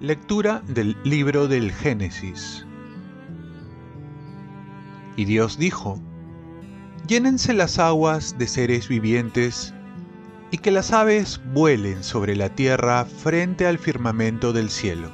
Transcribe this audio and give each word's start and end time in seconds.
Lectura 0.00 0.62
del 0.68 0.96
libro 1.04 1.48
del 1.48 1.72
Génesis. 1.72 2.66
Y 5.16 5.24
Dios 5.24 5.58
dijo, 5.58 5.98
Llénense 7.06 7.54
las 7.54 7.78
aguas 7.78 8.36
de 8.38 8.46
seres 8.46 8.88
vivientes, 8.88 9.72
y 10.50 10.58
que 10.58 10.70
las 10.70 10.92
aves 10.92 11.40
vuelen 11.52 12.04
sobre 12.04 12.36
la 12.36 12.50
tierra 12.50 13.04
frente 13.04 13.66
al 13.66 13.78
firmamento 13.78 14.52
del 14.52 14.70
cielo. 14.70 15.10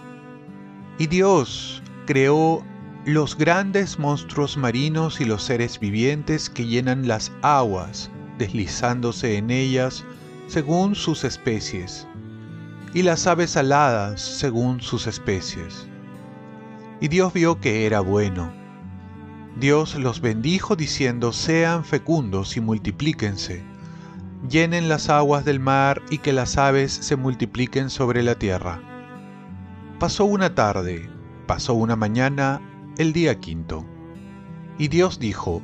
Y 0.98 1.06
Dios 1.06 1.82
creó 2.06 2.64
los 3.04 3.36
grandes 3.36 3.98
monstruos 3.98 4.56
marinos 4.56 5.20
y 5.20 5.24
los 5.24 5.42
seres 5.42 5.80
vivientes 5.80 6.48
que 6.48 6.66
llenan 6.66 7.08
las 7.08 7.32
aguas, 7.42 8.10
deslizándose 8.38 9.38
en 9.38 9.50
ellas 9.50 10.04
según 10.46 10.94
sus 10.94 11.24
especies 11.24 12.06
y 12.94 13.02
las 13.02 13.26
aves 13.26 13.56
aladas 13.56 14.20
según 14.20 14.80
sus 14.80 15.08
especies. 15.08 15.88
Y 17.00 17.08
Dios 17.08 17.32
vio 17.32 17.60
que 17.60 17.86
era 17.86 18.00
bueno. 18.00 18.52
Dios 19.56 19.96
los 19.96 20.20
bendijo 20.20 20.76
diciendo, 20.76 21.32
sean 21.32 21.84
fecundos 21.84 22.56
y 22.56 22.60
multiplíquense, 22.60 23.64
llenen 24.48 24.88
las 24.88 25.08
aguas 25.08 25.44
del 25.44 25.58
mar 25.58 26.00
y 26.10 26.18
que 26.18 26.32
las 26.32 26.56
aves 26.56 26.92
se 26.92 27.16
multipliquen 27.16 27.90
sobre 27.90 28.22
la 28.22 28.36
tierra. 28.36 28.80
Pasó 29.98 30.24
una 30.24 30.54
tarde, 30.54 31.10
pasó 31.46 31.74
una 31.74 31.96
mañana, 31.96 32.60
el 33.02 33.12
día 33.12 33.38
quinto. 33.38 33.84
Y 34.78 34.88
Dios 34.88 35.18
dijo, 35.18 35.60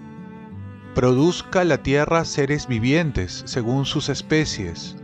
produzca 0.95 1.65
la 1.65 1.83
tierra 1.83 2.25
seres 2.25 2.67
vivientes 2.67 3.43
según 3.47 3.87
sus 3.87 4.09
especies, 4.09 4.97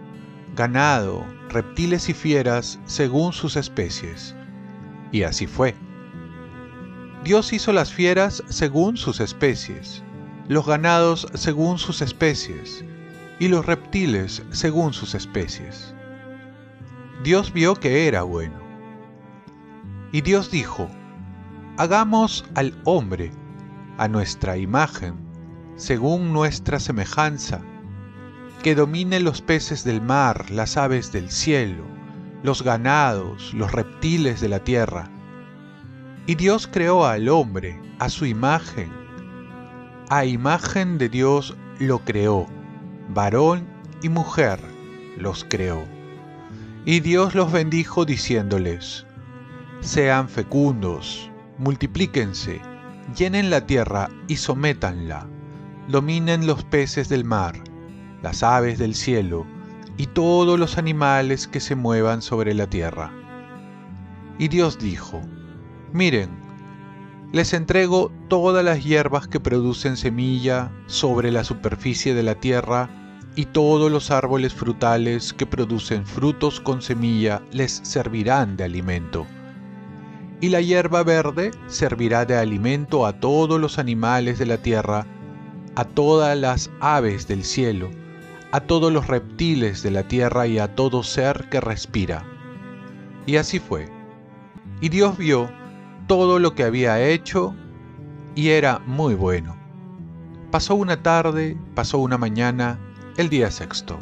ganado, 0.54 1.24
reptiles 1.48 2.08
y 2.08 2.12
fieras 2.12 2.80
según 2.84 3.32
sus 3.32 3.56
especies. 3.56 4.34
Y 5.12 5.22
así 5.22 5.46
fue. 5.46 5.74
Dios 7.22 7.52
hizo 7.52 7.72
las 7.72 7.92
fieras 7.92 8.42
según 8.48 8.96
sus 8.96 9.20
especies, 9.20 10.02
los 10.48 10.66
ganados 10.66 11.26
según 11.34 11.78
sus 11.78 12.02
especies, 12.02 12.84
y 13.38 13.48
los 13.48 13.64
reptiles 13.64 14.42
según 14.50 14.92
sus 14.92 15.14
especies. 15.14 15.94
Dios 17.22 17.52
vio 17.52 17.76
que 17.76 18.06
era 18.08 18.24
bueno. 18.24 18.58
Y 20.12 20.20
Dios 20.20 20.50
dijo, 20.50 20.90
hagamos 21.76 22.44
al 22.54 22.72
hombre 22.84 23.32
a 23.98 24.06
nuestra 24.06 24.56
imagen, 24.56 25.14
según 25.76 26.32
nuestra 26.32 26.78
semejanza, 26.78 27.60
que 28.62 28.74
domine 28.74 29.20
los 29.20 29.42
peces 29.42 29.84
del 29.84 30.00
mar, 30.00 30.50
las 30.50 30.76
aves 30.76 31.10
del 31.12 31.30
cielo, 31.30 31.84
los 32.42 32.62
ganados, 32.62 33.52
los 33.54 33.72
reptiles 33.72 34.40
de 34.40 34.48
la 34.48 34.60
tierra. 34.60 35.10
Y 36.26 36.36
Dios 36.36 36.68
creó 36.70 37.06
al 37.06 37.28
hombre 37.28 37.80
a 37.98 38.08
su 38.08 38.24
imagen. 38.24 38.90
A 40.10 40.24
imagen 40.24 40.96
de 40.98 41.08
Dios 41.08 41.56
lo 41.78 42.04
creó, 42.04 42.46
varón 43.08 43.66
y 44.02 44.08
mujer 44.08 44.60
los 45.18 45.44
creó. 45.44 45.84
Y 46.84 47.00
Dios 47.00 47.34
los 47.34 47.50
bendijo 47.50 48.04
diciéndoles, 48.04 49.06
sean 49.80 50.28
fecundos, 50.28 51.30
multiplíquense, 51.58 52.60
llenen 53.16 53.50
la 53.50 53.66
tierra 53.66 54.08
y 54.28 54.36
sométanla, 54.36 55.26
dominen 55.88 56.46
los 56.46 56.64
peces 56.64 57.08
del 57.08 57.24
mar 57.24 57.54
las 58.24 58.42
aves 58.42 58.78
del 58.78 58.94
cielo 58.94 59.46
y 59.98 60.06
todos 60.06 60.58
los 60.58 60.78
animales 60.78 61.46
que 61.46 61.60
se 61.60 61.76
muevan 61.76 62.22
sobre 62.22 62.54
la 62.54 62.66
tierra. 62.66 63.12
Y 64.38 64.48
Dios 64.48 64.78
dijo, 64.78 65.20
miren, 65.92 66.30
les 67.32 67.52
entrego 67.52 68.10
todas 68.28 68.64
las 68.64 68.82
hierbas 68.82 69.28
que 69.28 69.40
producen 69.40 69.98
semilla 69.98 70.72
sobre 70.86 71.30
la 71.30 71.44
superficie 71.44 72.14
de 72.14 72.22
la 72.22 72.36
tierra 72.36 72.88
y 73.36 73.44
todos 73.44 73.92
los 73.92 74.10
árboles 74.10 74.54
frutales 74.54 75.34
que 75.34 75.44
producen 75.44 76.06
frutos 76.06 76.60
con 76.60 76.80
semilla 76.80 77.42
les 77.52 77.72
servirán 77.84 78.56
de 78.56 78.64
alimento. 78.64 79.26
Y 80.40 80.48
la 80.48 80.60
hierba 80.60 81.02
verde 81.02 81.52
servirá 81.66 82.24
de 82.24 82.36
alimento 82.36 83.06
a 83.06 83.20
todos 83.20 83.60
los 83.60 83.78
animales 83.78 84.38
de 84.38 84.46
la 84.46 84.58
tierra, 84.58 85.06
a 85.74 85.84
todas 85.84 86.36
las 86.36 86.70
aves 86.80 87.26
del 87.26 87.44
cielo, 87.44 87.90
a 88.52 88.60
todos 88.60 88.92
los 88.92 89.06
reptiles 89.06 89.82
de 89.82 89.90
la 89.90 90.06
tierra 90.06 90.46
y 90.46 90.58
a 90.58 90.74
todo 90.74 91.02
ser 91.02 91.48
que 91.50 91.60
respira. 91.60 92.24
Y 93.26 93.36
así 93.36 93.58
fue. 93.58 93.88
Y 94.80 94.88
Dios 94.88 95.16
vio 95.16 95.50
todo 96.06 96.38
lo 96.38 96.54
que 96.54 96.64
había 96.64 97.00
hecho 97.00 97.54
y 98.34 98.50
era 98.50 98.80
muy 98.86 99.14
bueno. 99.14 99.56
Pasó 100.50 100.74
una 100.74 101.02
tarde, 101.02 101.56
pasó 101.74 101.98
una 101.98 102.18
mañana, 102.18 102.78
el 103.16 103.28
día 103.28 103.50
sexto. 103.50 103.98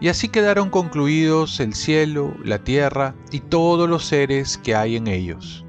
Y 0.00 0.08
así 0.08 0.28
quedaron 0.28 0.70
concluidos 0.70 1.60
el 1.60 1.74
cielo, 1.74 2.34
la 2.44 2.58
tierra 2.58 3.14
y 3.30 3.40
todos 3.40 3.88
los 3.88 4.04
seres 4.04 4.58
que 4.58 4.74
hay 4.74 4.96
en 4.96 5.06
ellos. 5.06 5.64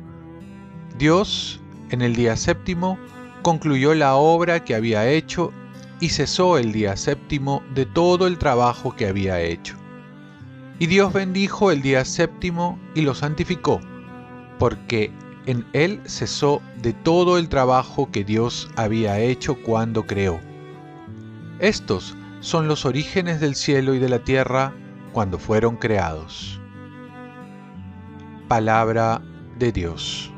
Dios, 0.97 1.59
en 1.89 2.01
el 2.01 2.15
día 2.15 2.35
séptimo, 2.35 2.97
concluyó 3.43 3.93
la 3.93 4.15
obra 4.15 4.63
que 4.63 4.73
había 4.73 5.07
hecho 5.09 5.51
y 5.99 6.09
cesó 6.09 6.57
el 6.57 6.71
día 6.71 6.95
séptimo 6.97 7.63
de 7.73 7.85
todo 7.85 8.27
el 8.27 8.37
trabajo 8.37 8.95
que 8.95 9.07
había 9.07 9.39
hecho. 9.41 9.75
Y 10.79 10.87
Dios 10.87 11.13
bendijo 11.13 11.71
el 11.71 11.81
día 11.81 12.03
séptimo 12.03 12.79
y 12.95 13.01
lo 13.01 13.13
santificó, 13.13 13.79
porque 14.59 15.11
en 15.45 15.65
él 15.73 16.01
cesó 16.05 16.61
de 16.81 16.93
todo 16.93 17.37
el 17.37 17.49
trabajo 17.49 18.09
que 18.11 18.23
Dios 18.23 18.69
había 18.75 19.19
hecho 19.19 19.55
cuando 19.61 20.05
creó. 20.05 20.39
Estos 21.59 22.15
son 22.43 22.67
los 22.67 22.85
orígenes 22.85 23.39
del 23.39 23.55
cielo 23.55 23.93
y 23.93 23.99
de 23.99 24.09
la 24.09 24.19
tierra 24.19 24.75
cuando 25.13 25.39
fueron 25.39 25.77
creados. 25.77 26.59
Palabra 28.49 29.21
de 29.57 29.71
Dios. 29.71 30.29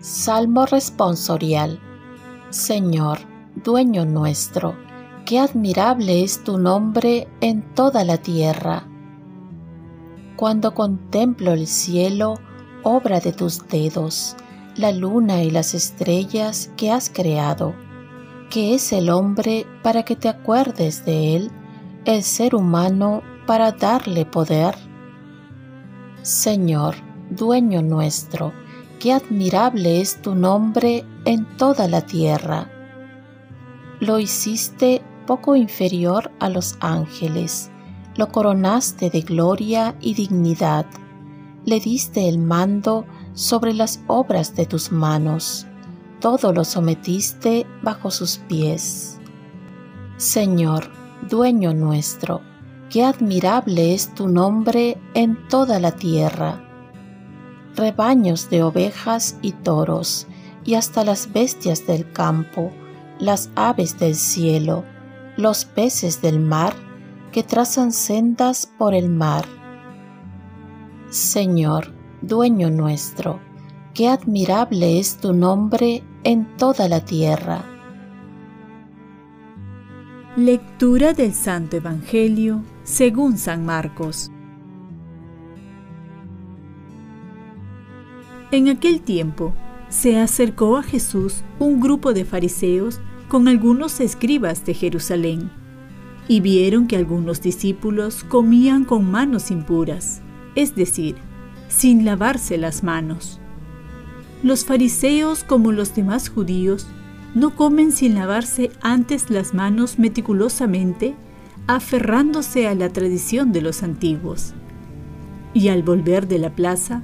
Salmo 0.00 0.64
responsorial 0.64 1.78
Señor, 2.48 3.18
dueño 3.62 4.06
nuestro, 4.06 4.74
qué 5.26 5.38
admirable 5.38 6.24
es 6.24 6.42
tu 6.44 6.56
nombre 6.56 7.28
en 7.42 7.60
toda 7.74 8.04
la 8.04 8.16
tierra. 8.16 8.88
Cuando 10.36 10.72
contemplo 10.72 11.52
el 11.52 11.66
cielo, 11.66 12.38
obra 12.82 13.20
de 13.20 13.34
tus 13.34 13.68
dedos, 13.68 14.34
la 14.76 14.92
luna 14.92 15.42
y 15.42 15.50
las 15.50 15.74
estrellas 15.74 16.70
que 16.78 16.90
has 16.90 17.10
creado, 17.10 17.74
que 18.52 18.74
es 18.74 18.92
el 18.92 19.08
hombre 19.08 19.66
para 19.82 20.02
que 20.02 20.14
te 20.14 20.28
acuerdes 20.28 21.06
de 21.06 21.36
él, 21.36 21.50
el 22.04 22.22
ser 22.22 22.54
humano 22.54 23.22
para 23.46 23.72
darle 23.72 24.26
poder. 24.26 24.74
Señor, 26.20 26.96
dueño 27.30 27.80
nuestro, 27.80 28.52
qué 29.00 29.14
admirable 29.14 30.02
es 30.02 30.20
tu 30.20 30.34
nombre 30.34 31.02
en 31.24 31.46
toda 31.56 31.88
la 31.88 32.02
tierra. 32.02 32.70
Lo 34.00 34.18
hiciste 34.18 35.00
poco 35.26 35.56
inferior 35.56 36.30
a 36.38 36.50
los 36.50 36.76
ángeles, 36.80 37.70
lo 38.16 38.28
coronaste 38.28 39.08
de 39.08 39.22
gloria 39.22 39.96
y 39.98 40.12
dignidad, 40.12 40.84
le 41.64 41.80
diste 41.80 42.28
el 42.28 42.36
mando 42.36 43.06
sobre 43.32 43.72
las 43.72 44.02
obras 44.08 44.54
de 44.54 44.66
tus 44.66 44.92
manos, 44.92 45.66
todo 46.22 46.54
lo 46.54 46.64
sometiste 46.64 47.66
bajo 47.82 48.10
sus 48.10 48.38
pies. 48.38 49.20
Señor, 50.16 50.90
dueño 51.28 51.74
nuestro, 51.74 52.40
qué 52.88 53.04
admirable 53.04 53.92
es 53.92 54.14
tu 54.14 54.28
nombre 54.28 54.96
en 55.12 55.36
toda 55.48 55.78
la 55.78 55.92
tierra 55.92 56.62
rebaños 57.76 58.50
de 58.50 58.62
ovejas 58.62 59.38
y 59.42 59.52
toros, 59.52 60.26
y 60.64 60.74
hasta 60.74 61.04
las 61.04 61.32
bestias 61.32 61.86
del 61.86 62.10
campo, 62.12 62.70
las 63.18 63.50
aves 63.56 63.98
del 63.98 64.14
cielo, 64.14 64.84
los 65.36 65.64
peces 65.64 66.22
del 66.22 66.40
mar, 66.40 66.74
que 67.32 67.42
trazan 67.42 67.92
sendas 67.92 68.66
por 68.78 68.94
el 68.94 69.08
mar. 69.08 69.44
Señor, 71.10 71.92
dueño 72.20 72.70
nuestro, 72.70 73.40
qué 73.94 74.08
admirable 74.08 74.98
es 74.98 75.18
tu 75.18 75.34
nombre 75.34 76.02
en 76.24 76.46
toda 76.56 76.88
la 76.88 77.04
tierra. 77.04 77.64
Lectura 80.36 81.12
del 81.12 81.34
Santo 81.34 81.76
Evangelio 81.76 82.62
según 82.84 83.36
San 83.36 83.66
Marcos. 83.66 84.30
En 88.50 88.68
aquel 88.68 89.02
tiempo 89.02 89.52
se 89.90 90.18
acercó 90.18 90.78
a 90.78 90.82
Jesús 90.82 91.42
un 91.58 91.80
grupo 91.80 92.14
de 92.14 92.24
fariseos 92.24 92.98
con 93.28 93.46
algunos 93.46 94.00
escribas 94.00 94.64
de 94.64 94.74
Jerusalén, 94.74 95.50
y 96.28 96.40
vieron 96.40 96.86
que 96.86 96.96
algunos 96.96 97.42
discípulos 97.42 98.24
comían 98.24 98.84
con 98.84 99.10
manos 99.10 99.50
impuras, 99.50 100.22
es 100.54 100.74
decir, 100.74 101.16
sin 101.68 102.04
lavarse 102.04 102.56
las 102.58 102.82
manos. 102.82 103.41
Los 104.42 104.64
fariseos, 104.64 105.44
como 105.44 105.72
los 105.72 105.94
demás 105.94 106.28
judíos, 106.28 106.86
no 107.34 107.54
comen 107.54 107.92
sin 107.92 108.14
lavarse 108.14 108.70
antes 108.80 109.30
las 109.30 109.54
manos 109.54 109.98
meticulosamente, 109.98 111.14
aferrándose 111.66 112.66
a 112.66 112.74
la 112.74 112.88
tradición 112.88 113.52
de 113.52 113.62
los 113.62 113.82
antiguos. 113.82 114.54
Y 115.54 115.68
al 115.68 115.82
volver 115.82 116.28
de 116.28 116.38
la 116.38 116.50
plaza, 116.50 117.02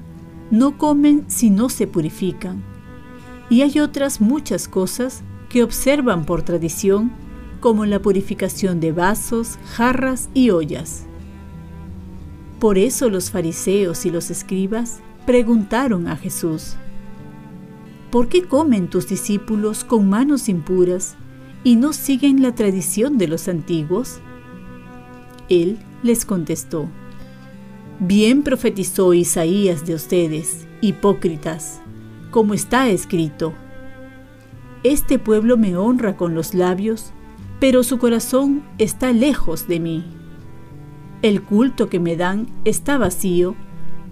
no 0.51 0.79
comen 0.79 1.25
si 1.29 1.51
no 1.51 1.69
se 1.69 1.87
purifican 1.87 2.63
y 3.51 3.63
hay 3.63 3.81
otras 3.81 4.21
muchas 4.21 4.69
cosas 4.69 5.23
que 5.49 5.63
observan 5.63 6.25
por 6.25 6.43
tradición, 6.43 7.11
como 7.61 7.87
la 7.87 8.01
purificación 8.01 8.79
de 8.81 8.93
vasos, 8.93 9.59
jarras 9.73 10.29
y 10.35 10.51
ollas. 10.51 11.07
Por 12.61 12.79
eso 12.79 13.09
los 13.09 13.31
fariseos 13.31 14.05
y 14.05 14.11
los 14.11 14.31
escribas 14.31 15.01
preguntaron 15.27 16.09
a 16.09 16.17
Jesús, 16.17 16.77
¿por 18.11 18.29
qué 18.29 18.45
comen 18.45 18.89
tus 18.89 19.09
discípulos 19.09 19.85
con 19.85 20.09
manos 20.09 20.49
impuras 20.49 21.17
y 21.65 21.77
no 21.77 21.93
siguen 21.93 22.43
la 22.43 22.55
tradición 22.55 23.19
de 23.19 23.29
los 23.29 23.49
antiguos? 23.49 24.21
Él 25.49 25.79
les 26.03 26.25
contestó, 26.25 26.89
Bien 28.01 28.43
profetizó 28.43 29.13
Isaías 29.13 29.85
de 29.85 29.95
ustedes, 29.95 30.67
hipócritas 30.81 31.81
como 32.31 32.55
está 32.55 32.89
escrito. 32.89 33.55
Este 34.83 35.19
pueblo 35.19 35.57
me 35.57 35.77
honra 35.77 36.17
con 36.17 36.35
los 36.35 36.55
labios, 36.55 37.13
pero 37.59 37.83
su 37.83 37.99
corazón 37.99 38.63
está 38.79 39.13
lejos 39.13 39.67
de 39.67 39.81
mí. 39.81 40.05
El 41.23 41.43
culto 41.43 41.89
que 41.89 41.99
me 41.99 42.17
dan 42.17 42.47
está 42.65 42.97
vacío, 42.99 43.57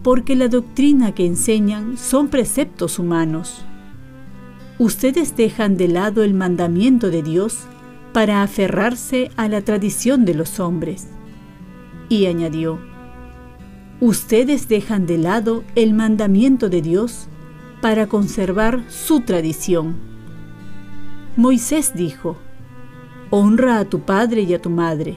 porque 0.02 0.34
la 0.34 0.48
doctrina 0.48 1.14
que 1.14 1.26
enseñan 1.26 1.96
son 1.96 2.28
preceptos 2.28 2.98
humanos. 2.98 3.64
Ustedes 4.78 5.36
dejan 5.36 5.78
de 5.78 5.88
lado 5.88 6.22
el 6.22 6.34
mandamiento 6.34 7.10
de 7.10 7.22
Dios 7.22 7.60
para 8.12 8.42
aferrarse 8.42 9.30
a 9.36 9.48
la 9.48 9.62
tradición 9.62 10.26
de 10.26 10.34
los 10.34 10.60
hombres. 10.60 11.08
Y 12.10 12.26
añadió, 12.26 12.78
Ustedes 14.00 14.68
dejan 14.68 15.06
de 15.06 15.16
lado 15.16 15.64
el 15.74 15.94
mandamiento 15.94 16.68
de 16.68 16.82
Dios 16.82 17.28
para 17.80 18.06
conservar 18.06 18.84
su 18.88 19.22
tradición. 19.22 19.96
Moisés 21.36 21.92
dijo, 21.94 22.36
Honra 23.30 23.78
a 23.78 23.86
tu 23.86 24.00
padre 24.00 24.42
y 24.42 24.52
a 24.52 24.60
tu 24.60 24.68
madre, 24.68 25.16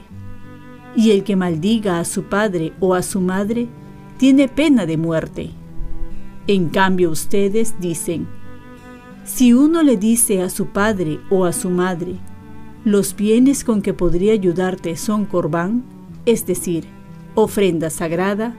y 0.96 1.10
el 1.10 1.22
que 1.22 1.36
maldiga 1.36 2.00
a 2.00 2.06
su 2.06 2.24
padre 2.24 2.72
o 2.80 2.94
a 2.94 3.02
su 3.02 3.20
madre 3.20 3.68
tiene 4.16 4.48
pena 4.48 4.86
de 4.86 4.96
muerte. 4.96 5.50
En 6.46 6.70
cambio 6.70 7.10
ustedes 7.10 7.78
dicen, 7.78 8.39
si 9.30 9.52
uno 9.54 9.84
le 9.84 9.96
dice 9.96 10.42
a 10.42 10.50
su 10.50 10.66
padre 10.66 11.20
o 11.30 11.44
a 11.44 11.52
su 11.52 11.70
madre, 11.70 12.16
los 12.84 13.14
bienes 13.14 13.62
con 13.62 13.80
que 13.80 13.94
podría 13.94 14.32
ayudarte 14.32 14.96
son 14.96 15.24
corbán, 15.24 15.84
es 16.26 16.46
decir, 16.46 16.86
ofrenda 17.36 17.90
sagrada, 17.90 18.56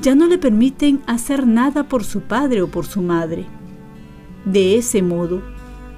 ya 0.00 0.14
no 0.14 0.26
le 0.26 0.38
permiten 0.38 1.02
hacer 1.06 1.46
nada 1.46 1.86
por 1.86 2.02
su 2.02 2.22
padre 2.22 2.62
o 2.62 2.68
por 2.68 2.86
su 2.86 3.02
madre. 3.02 3.44
De 4.46 4.76
ese 4.76 5.02
modo, 5.02 5.42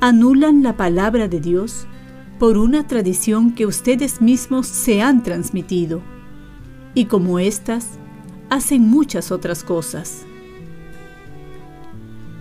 anulan 0.01 0.65
la 0.65 0.77
palabra 0.77 1.29
de 1.29 1.41
Dios 1.41 1.87
por 2.41 2.59
una 2.59 2.89
tradición 2.89 3.53
que 3.53 3.67
ustedes 3.67 4.21
mismos 4.21 4.67
se 4.67 5.01
han 5.01 5.23
transmitido. 5.23 6.03
Y 6.93 7.05
como 7.05 7.39
éstas, 7.39 8.01
hacen 8.51 8.83
muchas 8.83 9.31
otras 9.31 9.63
cosas. 9.63 10.26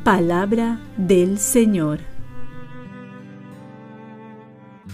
Palabra 0.05 0.79
del 0.97 1.39
Señor. 1.39 1.97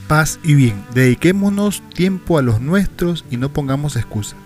Paz 0.08 0.40
y 0.42 0.54
bien, 0.54 0.86
dediquémonos 0.94 1.84
tiempo 1.90 2.38
a 2.38 2.42
los 2.42 2.62
nuestros 2.62 3.26
y 3.30 3.36
no 3.36 3.52
pongamos 3.52 3.98
excusas. 3.98 4.38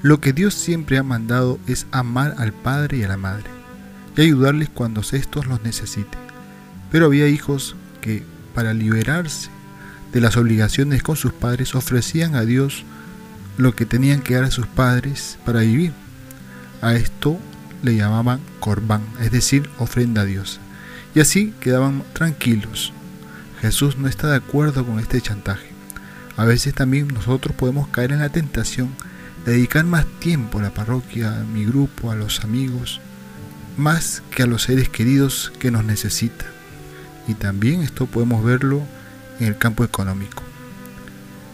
Lo 0.00 0.18
que 0.18 0.32
Dios 0.32 0.54
siempre 0.54 0.96
ha 0.96 1.02
mandado 1.02 1.58
es 1.66 1.86
amar 1.90 2.36
al 2.38 2.54
padre 2.54 2.96
y 2.96 3.02
a 3.02 3.08
la 3.08 3.18
madre 3.18 3.50
y 4.16 4.22
ayudarles 4.22 4.70
cuando 4.70 5.02
estos 5.02 5.44
los 5.44 5.62
necesiten. 5.62 6.20
Pero 6.90 7.04
había 7.04 7.28
hijos 7.28 7.76
que, 8.00 8.22
para 8.54 8.72
liberarse 8.72 9.50
de 10.10 10.22
las 10.22 10.38
obligaciones 10.38 11.02
con 11.02 11.16
sus 11.16 11.34
padres, 11.34 11.74
ofrecían 11.74 12.34
a 12.34 12.46
Dios 12.46 12.86
lo 13.58 13.74
que 13.74 13.84
tenían 13.84 14.22
que 14.22 14.36
dar 14.36 14.44
a 14.44 14.50
sus 14.50 14.66
padres 14.66 15.38
para 15.44 15.60
vivir. 15.60 15.92
A 16.80 16.94
esto 16.94 17.38
le 17.82 17.96
llamaban 17.96 18.40
corbán, 18.60 19.02
es 19.20 19.30
decir, 19.30 19.68
ofrenda 19.78 20.22
a 20.22 20.24
Dios. 20.24 20.60
Y 21.14 21.20
así 21.20 21.52
quedaban 21.60 22.02
tranquilos. 22.12 22.92
Jesús 23.60 23.98
no 23.98 24.08
está 24.08 24.28
de 24.28 24.36
acuerdo 24.36 24.86
con 24.86 24.98
este 24.98 25.20
chantaje. 25.20 25.70
A 26.36 26.44
veces 26.44 26.74
también 26.74 27.08
nosotros 27.08 27.54
podemos 27.54 27.88
caer 27.88 28.12
en 28.12 28.20
la 28.20 28.30
tentación 28.30 28.90
dedicar 29.44 29.84
más 29.84 30.06
tiempo 30.20 30.58
a 30.58 30.62
la 30.62 30.74
parroquia, 30.74 31.40
a 31.40 31.44
mi 31.44 31.64
grupo, 31.64 32.10
a 32.10 32.16
los 32.16 32.44
amigos, 32.44 33.00
más 33.76 34.22
que 34.30 34.42
a 34.42 34.46
los 34.46 34.62
seres 34.62 34.88
queridos 34.88 35.52
que 35.58 35.70
nos 35.70 35.84
necesitan. 35.84 36.48
Y 37.28 37.34
también 37.34 37.82
esto 37.82 38.06
podemos 38.06 38.42
verlo 38.44 38.82
en 39.40 39.46
el 39.46 39.58
campo 39.58 39.84
económico. 39.84 40.42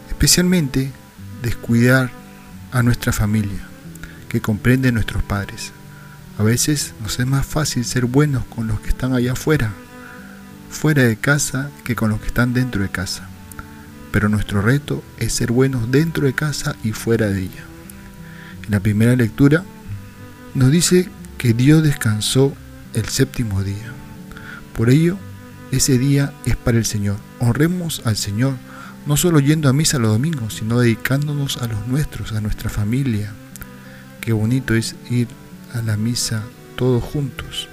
Especialmente 0.09 0.91
descuidar 1.41 2.11
a 2.71 2.83
nuestra 2.83 3.11
familia, 3.11 3.59
que 4.27 4.41
comprende 4.41 4.91
nuestros 4.91 5.23
padres. 5.23 5.73
A 6.39 6.43
veces 6.43 6.95
nos 7.01 7.19
es 7.19 7.27
más 7.27 7.45
fácil 7.45 7.85
ser 7.85 8.05
buenos 8.05 8.43
con 8.45 8.65
los 8.65 8.79
que 8.79 8.89
están 8.89 9.13
allá 9.13 9.33
afuera, 9.33 9.71
fuera 10.71 11.03
de 11.03 11.17
casa, 11.17 11.69
que 11.83 11.95
con 11.95 12.09
los 12.09 12.19
que 12.19 12.27
están 12.27 12.53
dentro 12.53 12.81
de 12.81 12.89
casa. 12.89 13.29
Pero 14.11 14.29
nuestro 14.29 14.63
reto 14.63 15.03
es 15.19 15.33
ser 15.33 15.51
buenos 15.51 15.91
dentro 15.91 16.25
de 16.25 16.33
casa 16.33 16.75
y 16.83 16.93
fuera 16.93 17.27
de 17.27 17.41
ella 17.41 17.69
la 18.69 18.79
primera 18.79 19.15
lectura, 19.15 19.63
nos 20.53 20.71
dice 20.71 21.09
que 21.37 21.53
Dios 21.53 21.83
descansó 21.83 22.53
el 22.93 23.05
séptimo 23.05 23.63
día. 23.63 23.91
Por 24.75 24.89
ello, 24.89 25.17
ese 25.71 25.97
día 25.97 26.33
es 26.45 26.55
para 26.55 26.77
el 26.77 26.85
Señor. 26.85 27.17
Honremos 27.39 28.01
al 28.05 28.15
Señor, 28.15 28.53
no 29.05 29.17
solo 29.17 29.39
yendo 29.39 29.69
a 29.69 29.73
misa 29.73 29.99
los 29.99 30.11
domingos, 30.11 30.55
sino 30.55 30.79
dedicándonos 30.79 31.57
a 31.57 31.67
los 31.67 31.87
nuestros, 31.87 32.31
a 32.31 32.41
nuestra 32.41 32.69
familia. 32.69 33.33
Qué 34.21 34.33
bonito 34.33 34.75
es 34.75 34.95
ir 35.09 35.27
a 35.73 35.81
la 35.81 35.97
misa 35.97 36.43
todos 36.75 37.03
juntos. 37.03 37.67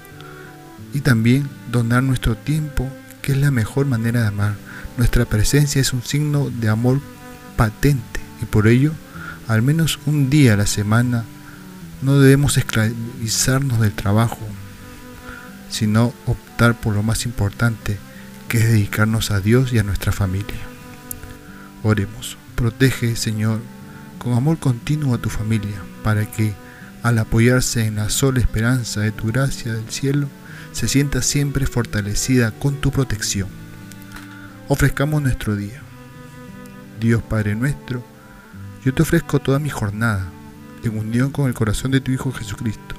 Y 0.92 1.00
también 1.00 1.48
donar 1.70 2.02
nuestro 2.02 2.36
tiempo, 2.36 2.90
que 3.22 3.32
es 3.32 3.38
la 3.38 3.50
mejor 3.50 3.86
manera 3.86 4.22
de 4.22 4.28
amar. 4.28 4.54
Nuestra 4.96 5.24
presencia 5.24 5.80
es 5.80 5.92
un 5.92 6.02
signo 6.02 6.50
de 6.50 6.68
amor 6.68 7.00
patente 7.56 8.20
y 8.42 8.46
por 8.46 8.66
ello 8.66 8.92
al 9.48 9.62
menos 9.62 9.98
un 10.06 10.28
día 10.28 10.54
a 10.54 10.56
la 10.56 10.66
semana, 10.66 11.24
no 12.02 12.18
debemos 12.18 12.56
esclavizarnos 12.56 13.80
del 13.80 13.92
trabajo, 13.92 14.40
sino 15.70 16.12
optar 16.26 16.74
por 16.74 16.94
lo 16.94 17.02
más 17.02 17.24
importante, 17.26 17.98
que 18.48 18.58
es 18.58 18.64
dedicarnos 18.64 19.30
a 19.30 19.40
Dios 19.40 19.72
y 19.72 19.78
a 19.78 19.82
nuestra 19.82 20.12
familia. 20.12 20.60
Oremos, 21.82 22.36
protege, 22.54 23.14
Señor, 23.16 23.60
con 24.18 24.32
amor 24.34 24.58
continuo 24.58 25.14
a 25.14 25.18
tu 25.18 25.30
familia, 25.30 25.80
para 26.02 26.26
que, 26.26 26.54
al 27.02 27.18
apoyarse 27.18 27.86
en 27.86 27.96
la 27.96 28.10
sola 28.10 28.40
esperanza 28.40 29.00
de 29.00 29.12
tu 29.12 29.28
gracia 29.28 29.72
del 29.72 29.88
cielo, 29.90 30.28
se 30.72 30.88
sienta 30.88 31.22
siempre 31.22 31.66
fortalecida 31.66 32.50
con 32.50 32.76
tu 32.76 32.90
protección. 32.90 33.48
Ofrezcamos 34.68 35.22
nuestro 35.22 35.56
día. 35.56 35.80
Dios 37.00 37.22
Padre 37.22 37.54
nuestro, 37.54 38.04
yo 38.84 38.92
te 38.94 39.02
ofrezco 39.02 39.38
toda 39.40 39.58
mi 39.58 39.68
jornada, 39.68 40.30
en 40.82 40.98
unión 40.98 41.30
con 41.30 41.48
el 41.48 41.54
corazón 41.54 41.90
de 41.90 42.00
tu 42.00 42.12
Hijo 42.12 42.32
Jesucristo, 42.32 42.94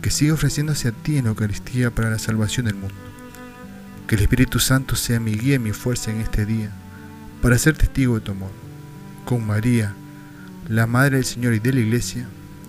que 0.00 0.10
siga 0.10 0.34
ofreciéndose 0.34 0.88
a 0.88 0.92
ti 0.92 1.18
en 1.18 1.24
la 1.24 1.30
Eucaristía 1.30 1.90
para 1.90 2.10
la 2.10 2.18
salvación 2.18 2.66
del 2.66 2.76
mundo. 2.76 2.94
Que 4.06 4.14
el 4.14 4.22
Espíritu 4.22 4.58
Santo 4.58 4.96
sea 4.96 5.20
mi 5.20 5.36
guía 5.36 5.56
y 5.56 5.58
mi 5.58 5.72
fuerza 5.72 6.10
en 6.10 6.20
este 6.20 6.46
día, 6.46 6.70
para 7.42 7.58
ser 7.58 7.76
testigo 7.76 8.14
de 8.14 8.20
tu 8.20 8.32
amor. 8.32 8.50
Con 9.24 9.46
María, 9.46 9.94
la 10.68 10.86
Madre 10.86 11.16
del 11.16 11.24
Señor 11.24 11.54
y 11.54 11.58
de 11.58 11.72
la 11.72 11.80
Iglesia, 11.80 12.26